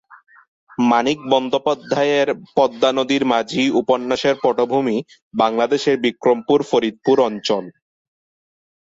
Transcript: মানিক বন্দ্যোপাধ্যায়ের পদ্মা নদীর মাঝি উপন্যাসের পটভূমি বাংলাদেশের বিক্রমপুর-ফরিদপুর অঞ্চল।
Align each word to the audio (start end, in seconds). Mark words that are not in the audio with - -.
মানিক 0.83 1.19
বন্দ্যোপাধ্যায়ের 1.31 2.27
পদ্মা 2.55 2.89
নদীর 2.97 3.23
মাঝি 3.31 3.63
উপন্যাসের 3.81 4.35
পটভূমি 4.43 4.97
বাংলাদেশের 5.33 5.95
বিক্রমপুর-ফরিদপুর 6.05 7.17
অঞ্চল। 7.21 7.63